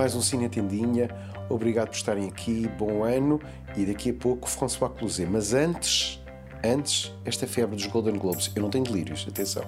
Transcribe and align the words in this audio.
mais 0.00 0.14
um 0.14 0.22
Cine 0.22 0.48
Tendinha. 0.48 1.10
Obrigado 1.50 1.88
por 1.88 1.94
estarem 1.94 2.26
aqui, 2.26 2.66
bom 2.78 3.04
ano 3.04 3.38
e 3.76 3.84
daqui 3.84 4.08
a 4.08 4.14
pouco 4.14 4.48
François 4.48 4.90
Clouzet. 4.90 5.28
Mas 5.30 5.52
antes, 5.52 6.18
antes, 6.64 7.12
esta 7.22 7.46
febre 7.46 7.76
dos 7.76 7.84
Golden 7.84 8.16
Globes. 8.16 8.50
Eu 8.56 8.62
não 8.62 8.70
tenho 8.70 8.84
delírios, 8.84 9.26
atenção. 9.28 9.62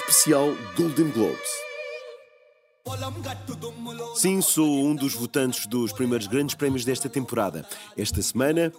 Especial 0.00 0.48
Golden 0.76 1.10
Globes. 1.12 1.71
Sim, 4.14 4.40
sou 4.40 4.84
um 4.84 4.94
dos 4.94 5.14
votantes 5.14 5.66
dos 5.66 5.92
primeiros 5.92 6.26
grandes 6.26 6.54
prémios 6.54 6.84
desta 6.84 7.08
temporada. 7.08 7.66
Esta 7.96 8.22
semana, 8.22 8.72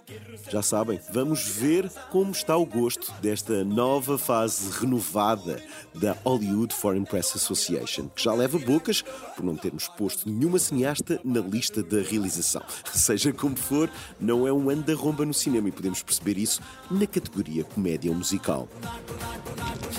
já 0.50 0.62
sabem, 0.62 0.98
vamos 1.12 1.46
ver 1.46 1.90
como 2.10 2.30
está 2.30 2.56
o 2.56 2.64
gosto 2.64 3.12
desta 3.20 3.64
nova 3.64 4.16
fase 4.16 4.70
renovada 4.70 5.62
da 5.94 6.16
Hollywood 6.24 6.74
Foreign 6.74 7.04
Press 7.04 7.36
Association, 7.36 8.08
que 8.08 8.22
já 8.22 8.32
leva 8.32 8.58
bocas 8.58 9.02
por 9.36 9.44
não 9.44 9.56
termos 9.56 9.88
posto 9.88 10.28
nenhuma 10.30 10.58
cineasta 10.58 11.20
na 11.22 11.40
lista 11.40 11.82
da 11.82 12.00
realização. 12.00 12.62
Seja 12.94 13.32
como 13.32 13.56
for, 13.56 13.90
não 14.18 14.48
é 14.48 14.52
um 14.52 14.70
ano 14.70 14.82
da 14.82 14.94
romba 14.94 15.26
no 15.26 15.34
cinema 15.34 15.68
e 15.68 15.72
podemos 15.72 16.02
perceber 16.02 16.38
isso 16.38 16.62
na 16.90 17.06
categoria 17.06 17.64
comédia 17.64 18.12
musical. 18.12 18.68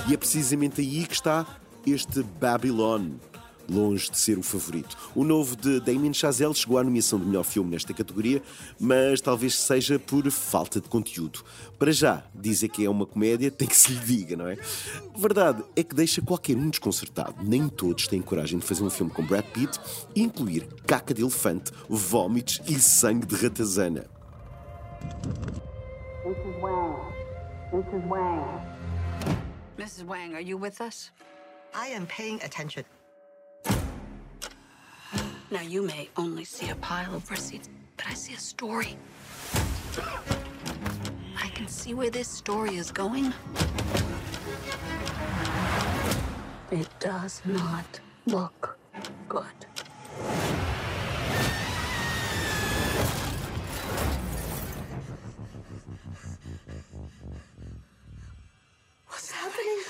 E 0.09 0.13
é 0.13 0.17
precisamente 0.17 0.81
aí 0.81 1.05
que 1.05 1.13
está 1.13 1.45
este 1.85 2.23
Babylon, 2.23 3.11
longe 3.69 4.09
de 4.09 4.17
ser 4.17 4.37
o 4.37 4.43
favorito. 4.43 4.97
O 5.15 5.23
novo 5.23 5.55
de 5.55 5.79
Damien 5.79 6.13
Chazelle 6.13 6.53
chegou 6.53 6.77
à 6.77 6.83
nomeação 6.83 7.19
de 7.19 7.25
melhor 7.25 7.43
filme 7.43 7.71
nesta 7.71 7.93
categoria, 7.93 8.41
mas 8.79 9.21
talvez 9.21 9.57
seja 9.57 9.99
por 9.99 10.29
falta 10.31 10.79
de 10.79 10.87
conteúdo. 10.87 11.43
Para 11.77 11.91
já, 11.91 12.23
dizer 12.33 12.69
que 12.69 12.85
é 12.85 12.89
uma 12.89 13.05
comédia 13.05 13.51
tem 13.51 13.67
que 13.67 13.75
se 13.75 13.91
lhe 13.91 13.99
diga, 13.99 14.35
não 14.35 14.47
é? 14.47 14.57
Verdade 15.15 15.63
é 15.75 15.83
que 15.83 15.95
deixa 15.95 16.21
qualquer 16.21 16.55
um 16.55 16.69
desconcertado. 16.69 17.35
Nem 17.43 17.67
todos 17.67 18.07
têm 18.07 18.21
coragem 18.21 18.59
de 18.59 18.65
fazer 18.65 18.83
um 18.83 18.89
filme 18.89 19.11
com 19.11 19.25
Brad 19.25 19.45
Pitt 19.45 19.79
e 20.15 20.21
incluir 20.21 20.67
caca 20.85 21.13
de 21.13 21.21
elefante, 21.21 21.71
vômitos 21.89 22.61
e 22.67 22.79
sangue 22.79 23.25
de 23.25 23.35
ratazana. 23.35 24.05
Mrs. 26.25 26.59
Wang. 26.61 26.95
Mrs. 27.71 28.07
Wang. 28.07 28.61
Mrs. 29.77 30.05
Wang, 30.05 30.33
are 30.33 30.41
you 30.41 30.57
with 30.57 30.81
us? 30.81 31.11
I 31.73 31.87
am 31.87 32.07
paying 32.07 32.41
attention. 32.41 32.85
Now, 35.55 35.61
you 35.61 35.83
may 35.83 36.09
only 36.17 36.43
see 36.43 36.69
a 36.69 36.75
pile 36.75 37.15
of 37.15 37.31
receipts, 37.31 37.69
but 37.95 38.07
I 38.07 38.13
see 38.13 38.33
a 38.33 38.37
story. 38.37 38.97
I 41.41 41.47
can 41.55 41.69
see 41.69 41.93
where 41.93 42.09
this 42.09 42.27
story 42.27 42.75
is 42.75 42.91
going. 42.91 43.33
It 46.71 46.89
does 46.99 47.41
not 47.45 48.01
look 48.25 48.77
good. 49.29 49.45
What's 59.07 59.31
happening? 59.31 59.83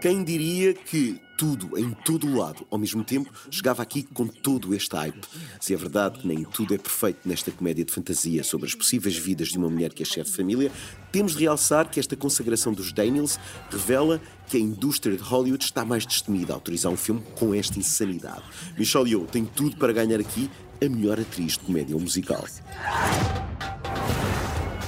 Quem 0.00 0.24
diria 0.24 0.74
que 0.74 1.27
tudo, 1.38 1.78
em 1.78 1.92
todo 1.92 2.26
o 2.26 2.36
lado, 2.36 2.66
ao 2.68 2.76
mesmo 2.76 3.04
tempo, 3.04 3.32
chegava 3.48 3.80
aqui 3.80 4.02
com 4.02 4.26
todo 4.26 4.74
este 4.74 4.96
hype? 4.96 5.24
Se 5.60 5.72
é 5.72 5.76
verdade 5.76 6.18
que 6.18 6.26
nem 6.26 6.42
tudo 6.42 6.74
é 6.74 6.78
perfeito 6.78 7.20
nesta 7.24 7.52
comédia 7.52 7.84
de 7.84 7.92
fantasia 7.92 8.42
sobre 8.42 8.66
as 8.66 8.74
possíveis 8.74 9.16
vidas 9.16 9.48
de 9.48 9.56
uma 9.56 9.70
mulher 9.70 9.94
que 9.94 10.02
é 10.02 10.06
chefe 10.06 10.32
de 10.32 10.36
família, 10.36 10.72
temos 11.12 11.36
de 11.36 11.44
realçar 11.44 11.88
que 11.88 12.00
esta 12.00 12.16
consagração 12.16 12.72
dos 12.72 12.92
Daniels 12.92 13.38
revela 13.70 14.20
que 14.48 14.56
a 14.56 14.60
indústria 14.60 15.16
de 15.16 15.22
Hollywood 15.22 15.64
está 15.64 15.84
mais 15.84 16.04
destemida 16.04 16.52
a 16.52 16.56
autorizar 16.56 16.90
um 16.90 16.96
filme 16.96 17.22
com 17.36 17.54
esta 17.54 17.78
insanidade. 17.78 18.42
Michelle 18.76 19.08
Yeoh 19.08 19.26
tem 19.26 19.44
tudo 19.44 19.76
para 19.76 19.92
ganhar 19.92 20.18
aqui 20.18 20.50
a 20.84 20.88
melhor 20.88 21.20
atriz 21.20 21.52
de 21.52 21.60
comédia 21.60 21.96
musical. 21.96 22.44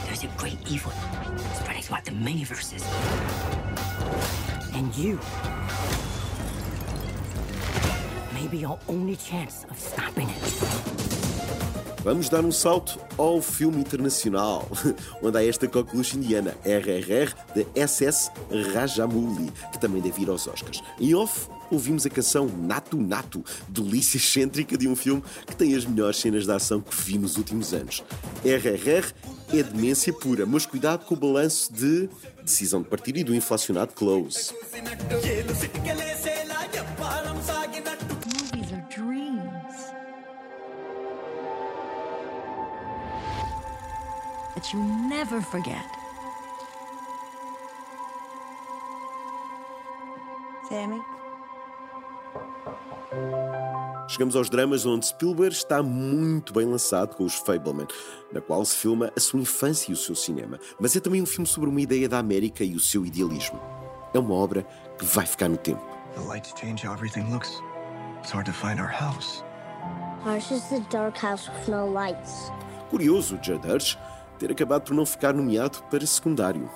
There's 0.06 0.24
a 0.24 0.36
great 0.36 0.58
evil 0.68 0.92
spreading 1.54 1.82
throughout 1.82 2.04
the 2.04 2.12
universes. 2.12 2.82
And 4.74 4.92
you 4.96 5.18
Vamos 12.02 12.30
dar 12.30 12.42
um 12.42 12.50
salto 12.50 12.98
ao 13.18 13.42
filme 13.42 13.78
internacional, 13.78 14.66
onde 15.22 15.36
há 15.36 15.44
esta 15.44 15.68
coqueluche 15.68 16.16
indiana, 16.16 16.56
RRR, 16.64 17.34
de 17.54 17.66
SS 17.86 18.30
Rajamouli, 18.72 19.52
que 19.70 19.78
também 19.78 20.00
deve 20.00 20.22
ir 20.22 20.30
aos 20.30 20.46
Oscars. 20.48 20.82
Em 20.98 21.14
off, 21.14 21.48
ouvimos 21.70 22.06
a 22.06 22.10
canção 22.10 22.46
Nato 22.46 22.96
Nato, 22.96 23.44
delícia 23.68 24.16
excêntrica 24.16 24.78
de 24.78 24.88
um 24.88 24.96
filme 24.96 25.22
que 25.46 25.54
tem 25.54 25.74
as 25.74 25.84
melhores 25.84 26.16
cenas 26.16 26.46
de 26.46 26.52
ação 26.52 26.80
que 26.80 26.96
vi 26.96 27.18
nos 27.18 27.36
últimos 27.36 27.74
anos. 27.74 28.02
RRR 28.42 29.12
é 29.52 29.62
demência 29.62 30.12
pura, 30.12 30.46
mas 30.46 30.64
cuidado 30.64 31.04
com 31.04 31.14
o 31.14 31.18
balanço 31.18 31.70
de 31.70 32.08
decisão 32.42 32.80
de 32.80 32.88
partir 32.88 33.14
e 33.18 33.22
do 33.22 33.34
inflacionado 33.34 33.92
close. 33.92 34.54
That 44.60 44.74
you 44.74 44.82
never 45.08 45.40
forget. 45.40 45.86
Sammy? 50.68 51.00
Chegamos 54.08 54.36
aos 54.36 54.50
dramas 54.50 54.84
onde 54.84 55.06
Spielberg 55.06 55.54
está 55.54 55.82
muito 55.82 56.52
bem 56.52 56.66
lançado 56.66 57.16
com 57.16 57.24
os 57.24 57.34
Fableman, 57.34 57.86
na 58.32 58.40
qual 58.40 58.64
se 58.64 58.76
filma 58.76 59.10
a 59.16 59.20
sua 59.20 59.40
infância 59.40 59.90
e 59.90 59.94
o 59.94 59.96
seu 59.96 60.14
cinema. 60.14 60.58
Mas 60.78 60.94
é 60.94 61.00
também 61.00 61.22
um 61.22 61.26
filme 61.26 61.46
sobre 61.46 61.68
uma 61.70 61.80
ideia 61.80 62.08
da 62.08 62.18
América 62.18 62.64
e 62.64 62.74
o 62.74 62.80
seu 62.80 63.06
idealismo. 63.06 63.60
É 64.12 64.18
uma 64.18 64.34
obra 64.34 64.66
que 64.98 65.04
vai 65.04 65.24
ficar 65.24 65.48
no 65.48 65.56
tempo. 65.56 65.82
The 66.16 66.22
lights 66.22 66.52
change 66.60 66.86
how 66.86 66.92
everything 66.92 67.30
looks. 67.30 67.50
It's 68.18 68.32
hard 68.32 68.46
to 68.46 68.52
find 68.52 68.80
our 68.80 68.90
house. 68.90 69.42
Ours 70.26 70.50
is 70.50 70.68
the 70.68 70.80
dark 70.90 71.16
house 71.16 71.48
with 71.48 71.68
no 71.68 71.86
lights. 71.86 72.50
Curioso, 72.90 73.38
Judd 73.40 73.64
Hirsch 73.64 73.96
ter 74.40 74.50
acabado 74.50 74.84
por 74.84 74.94
não 74.94 75.04
ficar 75.04 75.34
nomeado 75.34 75.82
para 75.90 76.04
secundário. 76.06 76.70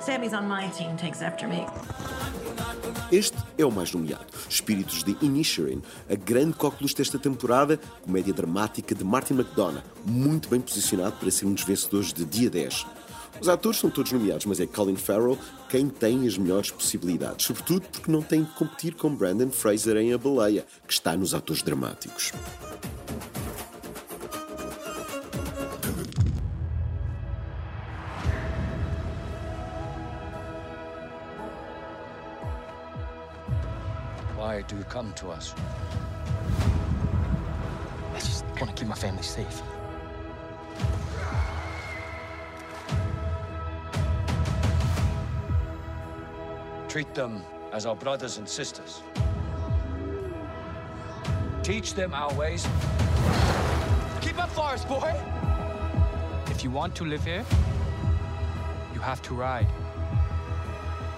Family, 0.00 0.68
team. 0.76 0.96
Este 3.12 3.36
é 3.56 3.64
o 3.64 3.70
mais 3.70 3.92
nomeado. 3.92 4.26
Espíritos 4.48 5.04
de 5.04 5.16
Inisherin, 5.22 5.80
a 6.10 6.16
grande 6.16 6.54
coqueluche 6.54 6.96
desta 6.96 7.18
temporada, 7.20 7.78
comédia 8.02 8.34
dramática 8.34 8.96
de 8.96 9.04
Martin 9.04 9.34
McDonough, 9.34 9.84
muito 10.04 10.48
bem 10.48 10.60
posicionado 10.60 11.16
para 11.20 11.30
ser 11.30 11.46
um 11.46 11.52
dos 11.52 11.62
vencedores 11.62 12.12
de 12.12 12.24
dia 12.24 12.50
10. 12.50 12.84
Os 13.40 13.48
atores 13.48 13.78
são 13.78 13.90
todos 13.90 14.12
nomeados, 14.12 14.46
mas 14.46 14.60
é 14.60 14.66
Colin 14.66 14.96
Farrell 14.96 15.38
quem 15.68 15.88
tem 15.88 16.26
as 16.26 16.36
melhores 16.36 16.70
possibilidades, 16.70 17.46
sobretudo 17.46 17.82
porque 17.90 18.10
não 18.10 18.22
tem 18.22 18.44
que 18.44 18.54
competir 18.54 18.94
com 18.94 19.14
Brandon 19.14 19.50
Fraser 19.50 19.96
em 19.96 20.12
A 20.12 20.18
Baleia, 20.18 20.66
que 20.86 20.92
está 20.92 21.16
nos 21.16 21.32
atores 21.32 21.62
dramáticos. 21.62 22.32
Why 34.36 34.62
do 34.68 34.76
you 34.76 34.84
come 34.84 35.12
to 35.14 35.28
us? 35.28 35.54
I 38.14 38.18
just 38.18 38.44
want 38.60 38.70
to 38.70 38.72
keep 38.74 38.88
my 38.88 38.96
family 38.96 39.22
safe. 39.22 39.62
Treat 46.90 47.14
them 47.14 47.44
as 47.72 47.86
our 47.86 47.94
brothers 47.94 48.38
and 48.38 48.48
sisters. 48.48 49.00
Teach 51.62 51.94
them 51.94 52.12
our 52.12 52.34
ways. 52.34 52.66
Keep 54.20 54.42
up, 54.42 54.50
Forest 54.50 54.88
Boy! 54.88 55.14
If 56.50 56.64
you 56.64 56.70
want 56.72 56.96
to 56.96 57.04
live 57.04 57.22
here, 57.24 57.44
you 58.92 58.98
have 58.98 59.22
to 59.22 59.34
ride. 59.34 59.68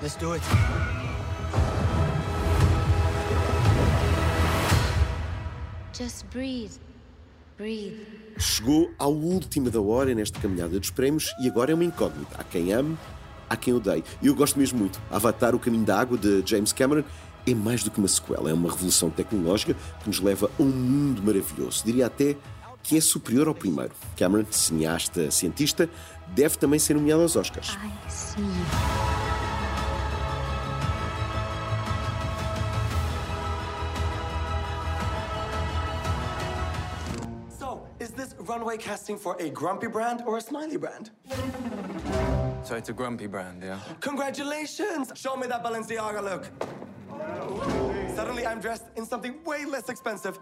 Let's 0.02 0.14
do 0.14 0.34
it. 0.34 0.42
Just 5.94 6.28
breathe. 6.28 6.72
Breathe. 7.56 7.96
Chegou 8.38 8.90
à 8.98 9.06
última 9.06 9.70
da 9.70 9.80
hora 9.80 10.14
nesta 10.14 10.38
caminhada 10.38 10.78
dos 10.78 10.90
prémios 10.90 11.32
e 11.40 11.48
agora 11.48 11.72
é 11.72 11.74
uma 11.74 11.84
incógnita. 11.84 12.36
Há 12.38 12.44
quem 12.44 12.74
ame, 12.74 12.98
há 13.52 13.56
quem 13.56 13.74
odeie. 13.74 14.02
E 14.20 14.26
eu 14.26 14.34
gosto 14.34 14.58
mesmo 14.58 14.78
muito. 14.78 15.00
Avatar, 15.10 15.54
o 15.54 15.58
caminho 15.58 15.84
da 15.84 15.98
água, 15.98 16.16
de 16.16 16.42
James 16.44 16.72
Cameron, 16.72 17.04
é 17.46 17.54
mais 17.54 17.82
do 17.82 17.90
que 17.90 17.98
uma 17.98 18.08
sequela. 18.08 18.50
É 18.50 18.54
uma 18.54 18.70
revolução 18.70 19.10
tecnológica 19.10 19.74
que 20.00 20.08
nos 20.08 20.20
leva 20.20 20.50
a 20.58 20.62
um 20.62 20.66
mundo 20.66 21.22
maravilhoso. 21.22 21.84
Diria 21.84 22.06
até 22.06 22.36
que 22.82 22.96
é 22.96 23.00
superior 23.00 23.46
ao 23.46 23.54
primeiro. 23.54 23.92
Cameron, 24.16 24.46
cineasta 24.50 25.30
cientista, 25.30 25.88
deve 26.28 26.56
também 26.56 26.78
ser 26.78 26.94
nomeado 26.94 27.22
aos 27.22 27.36
Oscars. 27.36 27.76
Runway 38.52 38.76
casting 38.76 39.16
for 39.16 39.36
a 39.40 39.48
grumpy 39.48 39.86
brand 39.86 40.24
or 40.26 40.36
a 40.36 40.40
smiley 40.40 40.76
brand? 40.76 41.10
So 42.64 42.76
it's 42.76 42.88
a 42.88 42.92
grumpy 42.92 43.26
brand, 43.26 43.62
yeah? 43.62 43.80
Congratulations! 44.00 45.12
Show 45.16 45.36
me 45.36 45.48
that 45.48 45.64
Balenciaga 45.64 46.22
look. 46.22 46.48
Suddenly 48.14 48.46
I'm 48.46 48.60
dressed 48.60 48.84
in 48.96 49.04
something 49.04 49.42
way 49.44 49.64
less 49.64 49.88
expensive. 49.88 50.38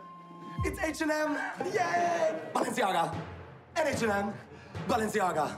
It's 0.64 0.78
H&M! 0.82 1.38
Yay! 1.72 2.34
Balenciaga! 2.54 3.14
And 3.76 3.88
H&M! 3.88 4.34
Balenciaga! 4.86 5.56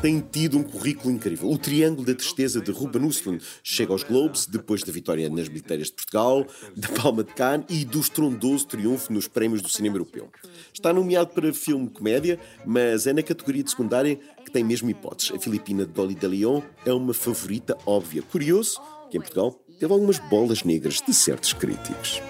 Tem 0.00 0.20
tido 0.20 0.56
um 0.56 0.62
currículo 0.62 1.12
incrível. 1.12 1.50
O 1.50 1.58
Triângulo 1.58 2.06
da 2.06 2.14
Tristeza 2.14 2.62
de 2.62 2.70
Ruben 2.70 3.06
Östlund 3.06 3.44
chega 3.62 3.92
aos 3.92 4.02
Globes 4.02 4.46
depois 4.46 4.82
da 4.82 4.90
vitória 4.90 5.28
nas 5.28 5.48
bilheteiras 5.48 5.88
de 5.88 5.94
Portugal, 5.94 6.46
da 6.74 6.88
Palma 6.88 7.22
de 7.22 7.34
Cannes 7.34 7.66
e 7.68 7.84
do 7.84 8.00
estrondoso 8.00 8.66
triunfo 8.66 9.12
nos 9.12 9.28
prémios 9.28 9.60
do 9.60 9.68
cinema 9.68 9.96
europeu. 9.96 10.30
Está 10.72 10.94
nomeado 10.94 11.30
para 11.30 11.52
filme 11.52 11.90
comédia, 11.90 12.40
mas 12.64 13.06
é 13.06 13.12
na 13.12 13.22
categoria 13.22 13.62
de 13.62 13.70
secundária 13.70 14.18
que 14.48 14.52
tem 14.52 14.64
mesmo 14.64 14.88
hipóteses. 14.88 15.30
A 15.36 15.38
filipina 15.38 15.84
Dolly 15.84 16.14
de 16.14 16.26
Leon 16.26 16.62
é 16.84 16.92
uma 16.92 17.12
favorita 17.12 17.76
óbvia. 17.84 18.22
Curioso 18.22 18.80
que 19.10 19.18
em 19.18 19.20
Portugal 19.20 19.52
teve 19.78 19.92
algumas 19.92 20.18
bolas 20.18 20.64
negras 20.64 21.02
de 21.06 21.14
certos 21.14 21.52
críticos. 21.52 22.20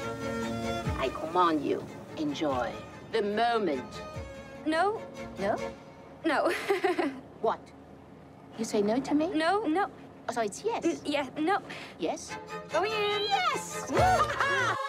I 1.03 1.09
command 1.11 1.65
you, 1.65 1.83
enjoy 2.19 2.71
the 3.13 3.23
moment. 3.23 3.85
No, 4.67 5.01
no. 5.39 5.57
No. 6.25 6.53
what? 7.41 7.61
You 8.59 8.65
say 8.65 8.83
no 8.83 9.01
to 9.01 9.15
me? 9.15 9.29
No, 9.29 9.67
no. 9.69 9.89
Oh, 10.29 10.33
so 10.33 10.43
it's 10.43 10.63
yes? 10.65 10.85
N 10.85 10.99
yeah, 11.07 11.27
no. 11.39 11.63
Yes? 12.01 12.37
Going 12.73 12.91
in. 12.91 13.23
Yes! 13.23 13.87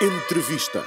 Entrevista. 0.00 0.82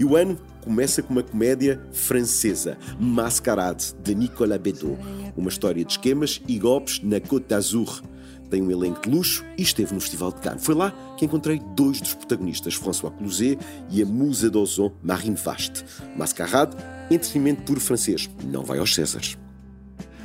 E 0.00 0.04
o 0.04 0.16
ano 0.16 0.38
começa 0.62 1.02
com 1.02 1.12
uma 1.12 1.22
comédia 1.22 1.78
francesa, 1.92 2.78
Mascarade, 2.98 3.94
de 4.02 4.14
Nicolas 4.14 4.58
Bedos. 4.58 4.96
Uma 5.36 5.50
história 5.50 5.84
de 5.84 5.92
esquemas 5.92 6.40
e 6.48 6.58
golpes 6.58 7.02
na 7.02 7.20
Côte 7.20 7.48
d'Azur 7.48 8.00
tem 8.48 8.62
um 8.62 8.70
elenco 8.70 9.02
de 9.02 9.10
luxo 9.10 9.44
e 9.58 9.62
esteve 9.62 9.92
no 9.92 10.00
Festival 10.00 10.32
de 10.32 10.40
Cannes. 10.40 10.64
Foi 10.64 10.74
lá 10.74 10.90
que 11.18 11.26
encontrei 11.26 11.60
dois 11.76 12.00
dos 12.00 12.14
protagonistas, 12.14 12.72
François 12.72 13.10
Cluzet 13.10 13.58
e 13.90 14.00
a 14.00 14.06
musa 14.06 14.48
d'Ozon, 14.48 14.90
Marine 15.02 15.36
Vaste. 15.36 15.84
Mascarade, 16.16 16.74
entretenimento 17.10 17.62
puro 17.64 17.78
francês, 17.78 18.30
não 18.42 18.64
vai 18.64 18.78
aos 18.78 18.94
Césares. 18.94 19.36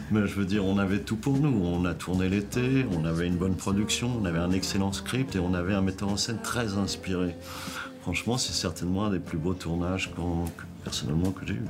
Mais 0.09 0.25
je 0.29 0.35
veux 0.35 0.45
dire, 0.45 0.63
on 0.63 0.77
avait 0.77 0.99
tout 0.99 1.17
pour 1.17 1.37
nous. 1.37 1.65
On 1.65 1.83
a 1.83 1.93
tourné 1.93 2.29
l'été, 2.29 2.85
on 2.97 3.03
avait 3.05 3.27
une 3.27 3.35
bonne 3.35 3.55
production, 3.55 4.09
on 4.21 4.23
avait 4.23 4.39
un 4.39 4.51
excellent 4.51 4.93
script 4.93 5.35
et 5.35 5.39
on 5.39 5.53
avait 5.53 5.73
un 5.73 5.81
metteur 5.81 6.09
en 6.09 6.15
scène 6.15 6.39
très 6.41 6.77
inspiré. 6.77 7.35
Franchement, 8.05 8.37
c'est 8.37 8.53
certainement 8.53 9.05
un 9.05 9.09
des 9.09 9.19
plus 9.19 9.39
beaux 9.39 9.55
tournages 9.55 10.11
personnellement 10.83 11.31
que 11.31 11.43
j'ai 11.43 11.55
eu. 11.55 11.65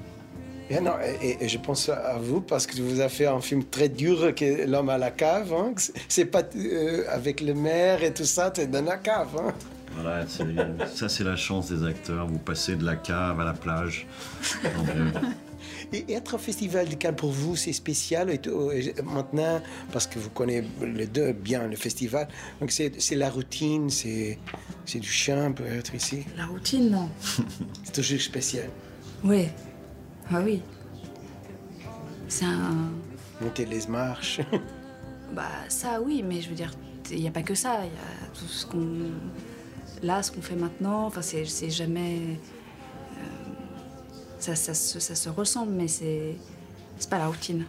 Et, 0.69 0.81
non, 0.81 0.91
et, 1.21 1.47
je 1.47 1.57
pense 1.57 1.87
à 1.87 2.17
vous 2.19 2.41
parce 2.41 2.67
que 2.67 2.81
vous 2.81 2.99
avez 2.99 3.07
fait 3.07 3.25
un 3.25 3.39
film 3.39 3.63
très 3.63 3.87
dur 3.87 4.35
qui 4.35 4.43
est 4.43 4.67
L'homme 4.67 4.89
à 4.89 4.97
la 4.97 5.11
cave. 5.11 5.53
Hein. 5.53 5.73
C'est 6.09 6.25
pas 6.25 6.43
euh, 6.57 7.05
avec 7.09 7.39
le 7.39 7.53
maire 7.53 8.03
et 8.03 8.13
tout 8.13 8.25
ça, 8.25 8.51
c'est 8.53 8.69
dans 8.69 8.83
la 8.83 8.97
cave. 8.97 9.29
Hein. 9.39 9.53
Voilà, 9.95 10.25
ça 10.93 11.07
c'est 11.07 11.23
la 11.23 11.37
chance 11.37 11.71
des 11.71 11.87
acteurs. 11.87 12.27
Vous 12.27 12.37
passez 12.37 12.75
de 12.75 12.83
la 12.83 12.97
cave 12.97 13.39
à 13.39 13.45
la 13.45 13.53
plage. 13.53 14.05
Et 15.93 16.13
être 16.13 16.35
au 16.35 16.37
Festival 16.37 16.87
de 16.89 16.95
Cannes 16.95 17.15
pour 17.15 17.31
vous, 17.31 17.55
c'est 17.55 17.73
spécial 17.73 18.29
et 18.29 18.39
maintenant, 19.03 19.61
parce 19.91 20.07
que 20.07 20.19
vous 20.19 20.29
connaissez 20.29 20.67
les 20.85 21.07
deux 21.07 21.33
bien 21.33 21.67
le 21.67 21.75
festival, 21.75 22.27
donc 22.59 22.71
c'est 22.71 23.15
la 23.15 23.29
routine, 23.29 23.89
c'est 23.89 24.37
du 24.93 25.09
chien 25.09 25.51
peut 25.51 25.65
être 25.65 25.93
ici. 25.95 26.25
La 26.37 26.45
routine, 26.45 26.89
non. 26.89 27.09
c'est 27.83 27.93
toujours 27.93 28.21
spécial. 28.21 28.69
Oui, 29.23 29.47
ah 30.31 30.41
oui. 30.43 30.61
C'est 32.27 32.45
un. 32.45 32.91
Monter 33.41 33.65
les 33.65 33.85
marches. 33.87 34.41
bah, 35.33 35.43
ça, 35.69 36.01
oui, 36.01 36.23
mais 36.27 36.41
je 36.41 36.49
veux 36.49 36.55
dire, 36.55 36.71
il 37.11 37.19
n'y 37.19 37.27
a 37.27 37.31
pas 37.31 37.43
que 37.43 37.55
ça. 37.55 37.81
Il 37.83 37.87
y 37.87 37.89
a 37.89 38.27
tout 38.33 38.47
ce 38.47 38.65
qu'on. 38.65 38.87
Là, 40.01 40.23
ce 40.23 40.31
qu'on 40.31 40.41
fait 40.41 40.55
maintenant, 40.55 41.05
enfin, 41.05 41.21
c'est 41.21 41.69
jamais. 41.69 42.39
Ça, 44.39 44.55
se 44.55 45.29
ressemble, 45.29 45.71
mais 45.71 45.87
c'est. 45.87 46.35
Pas 47.09 47.17
la 47.17 47.27
routine. 47.27 47.65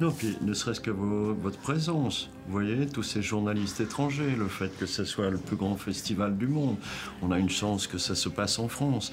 Non, 0.00 0.10
puis 0.10 0.36
ne 0.40 0.52
serait-ce 0.52 0.80
que 0.80 0.90
votre 0.90 1.58
présence. 1.58 2.28
Vous 2.46 2.52
voyez, 2.52 2.86
tous 2.86 3.04
ces 3.04 3.22
journalistes 3.22 3.80
étrangers, 3.80 4.34
le 4.36 4.48
fait 4.48 4.76
que 4.76 4.84
ce 4.84 5.04
soit 5.04 5.30
le 5.30 5.38
plus 5.38 5.54
grand 5.54 5.76
festival 5.76 6.36
du 6.36 6.48
monde. 6.48 6.76
On 7.22 7.30
a 7.30 7.38
une 7.38 7.50
chance 7.50 7.86
que 7.86 7.98
ça 7.98 8.16
se 8.16 8.28
passe 8.28 8.58
en 8.58 8.66
France. 8.66 9.12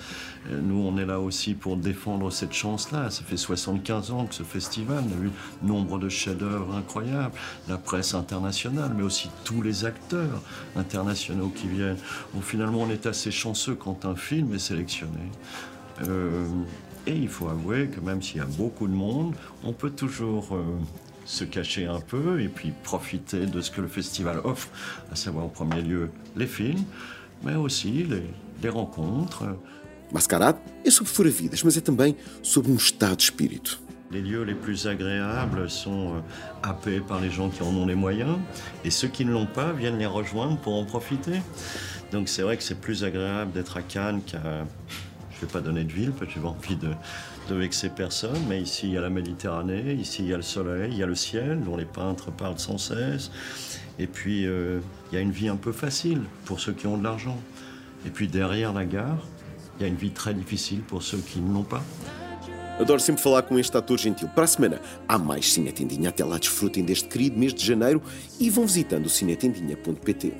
Euh, 0.49 0.59
nous, 0.59 0.79
on 0.79 0.97
est 0.97 1.05
là 1.05 1.19
aussi 1.19 1.53
pour 1.53 1.77
défendre 1.77 2.31
cette 2.31 2.53
chance-là. 2.53 3.11
Ça 3.11 3.23
fait 3.23 3.37
75 3.37 4.09
ans 4.09 4.25
que 4.25 4.33
ce 4.33 4.41
festival 4.41 5.03
a 5.03 5.25
eu 5.25 5.29
nombre 5.61 5.99
de 5.99 6.09
chefs-d'œuvre 6.09 6.73
incroyables. 6.73 7.35
La 7.67 7.77
presse 7.77 8.15
internationale, 8.15 8.91
mais 8.95 9.03
aussi 9.03 9.29
tous 9.43 9.61
les 9.61 9.85
acteurs 9.85 10.41
internationaux 10.75 11.49
qui 11.49 11.67
viennent. 11.67 11.99
Finalement, 12.41 12.81
on 12.81 12.89
est 12.89 13.05
assez 13.05 13.29
chanceux 13.29 13.75
quand 13.75 14.05
un 14.05 14.15
film 14.15 14.55
est 14.55 14.59
sélectionné. 14.59 15.19
Euh, 16.07 16.45
et 17.07 17.15
il 17.15 17.27
faut 17.27 17.47
avouer 17.47 17.87
que 17.87 17.99
même 17.99 18.21
s'il 18.21 18.37
y 18.37 18.41
a 18.41 18.45
beaucoup 18.45 18.87
de 18.87 18.93
monde, 18.93 19.33
on 19.63 19.73
peut 19.73 19.89
toujours 19.89 20.55
euh, 20.55 20.63
se 21.25 21.43
cacher 21.43 21.85
un 21.85 21.99
peu 21.99 22.41
et 22.41 22.47
puis 22.47 22.73
profiter 22.83 23.45
de 23.45 23.61
ce 23.61 23.71
que 23.71 23.81
le 23.81 23.87
festival 23.87 24.39
offre, 24.43 24.69
à 25.11 25.15
savoir 25.15 25.45
en 25.45 25.49
premier 25.49 25.81
lieu 25.81 26.09
les 26.35 26.47
films, 26.47 26.83
mais 27.43 27.55
aussi 27.55 28.03
les, 28.03 28.23
les 28.61 28.69
rencontres. 28.69 29.43
Mascarade 30.11 30.57
é 30.83 30.89
sobre 30.89 31.11
fora-vidas, 31.11 31.63
mas 31.63 31.77
é 31.77 31.81
também 31.81 32.15
sobre 32.41 32.71
um 32.71 32.75
estado 32.75 33.15
de 33.15 33.23
espírito. 33.23 33.79
Les 34.11 34.21
lieux 34.21 34.43
les 34.43 34.55
plus 34.55 34.87
agréables 34.87 35.69
sont 35.69 36.15
euh, 36.15 36.21
happés 36.63 36.99
par 36.99 37.19
les 37.21 37.29
gens 37.29 37.49
qui 37.49 37.61
en 37.61 37.75
ont 37.75 37.85
les 37.85 37.93
moyens, 37.93 38.37
et 38.83 38.89
ceux 38.89 39.07
qui 39.07 39.23
ne 39.23 39.31
l'ont 39.31 39.45
pas 39.45 39.71
viennent 39.71 39.99
les 39.99 40.07
rejoindre 40.07 40.57
pour 40.57 40.73
en 40.73 40.83
profiter. 40.83 41.41
Donc 42.11 42.27
c'est 42.27 42.41
vrai 42.41 42.57
que 42.57 42.63
c'est 42.63 42.81
plus 42.81 43.03
agréable 43.03 43.51
d'être 43.51 43.77
à 43.77 43.83
Cannes 43.83 44.21
qu'à 44.25 44.65
je 45.39 45.45
ne 45.45 45.49
vais 45.49 45.53
pas 45.53 45.61
donner 45.61 45.83
de 45.83 45.91
ville 45.91 46.11
parce 46.11 46.33
que 46.33 46.39
j'ai 46.39 46.45
envie 46.45 46.75
de, 46.75 46.89
de 47.49 47.55
vexer 47.55 47.89
personne, 47.89 48.39
mais 48.47 48.61
ici 48.61 48.87
il 48.87 48.93
y 48.93 48.97
a 48.97 49.01
la 49.01 49.09
Méditerranée, 49.09 49.93
ici 49.93 50.23
il 50.23 50.29
y 50.29 50.33
a 50.33 50.37
le 50.37 50.43
soleil, 50.43 50.91
il 50.91 50.97
y 50.97 51.03
a 51.03 51.05
le 51.05 51.15
ciel 51.15 51.61
dont 51.63 51.77
les 51.77 51.85
peintres 51.85 52.31
parlent 52.31 52.59
sans 52.59 52.77
cesse, 52.77 53.31
et 53.97 54.07
puis 54.07 54.45
euh, 54.45 54.79
il 55.11 55.15
y 55.15 55.17
a 55.17 55.21
une 55.21 55.31
vie 55.31 55.47
un 55.47 55.55
peu 55.55 55.71
facile 55.71 56.21
pour 56.45 56.59
ceux 56.59 56.73
qui 56.73 56.87
ont 56.87 56.97
de 56.97 57.03
l'argent. 57.03 57.37
Et 58.05 58.09
puis 58.09 58.27
derrière 58.27 58.73
la 58.73 58.85
gare, 58.85 59.25
il 59.77 59.83
y 59.83 59.85
a 59.85 59.87
une 59.87 59.95
vie 59.95 60.11
très 60.11 60.33
difficile 60.33 60.81
pour 60.81 61.03
ceux 61.03 61.19
qui 61.19 61.39
ne 61.39 61.53
l'ont 61.53 61.63
pas. 61.63 61.83
Adoro 62.79 62.97
sempre 62.99 63.21
falar 63.21 63.41
com 63.43 63.59
este 63.59 63.75
ator 63.75 63.97
gentil. 63.97 64.25
Para 64.27 64.45
a 64.45 64.47
semana 64.47 64.79
há 65.05 65.17
mais 65.17 65.51
Cinetendinha. 65.51 66.09
Até 66.09 66.23
lá 66.23 66.37
desfrutem 66.37 66.85
deste 66.85 67.09
querido 67.09 67.37
mês 67.37 67.53
de 67.53 67.65
janeiro 67.65 68.01
e 68.39 68.49
vão 68.49 68.65
visitando 68.65 69.05
o 69.05 69.09
cinetendinha.pt. 69.09 70.31